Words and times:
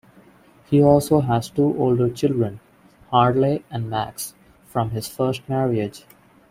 He 0.65 0.81
also 0.81 1.19
has 1.19 1.51
two 1.51 1.77
older 1.77 2.09
children, 2.09 2.59
Harley 3.11 3.63
and 3.69 3.87
Max, 3.87 4.33
from 4.65 4.89
his 4.89 5.07
first 5.07 5.47
marriage. 5.47 6.05